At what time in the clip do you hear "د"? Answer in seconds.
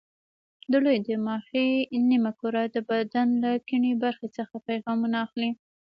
0.71-0.73, 2.75-2.77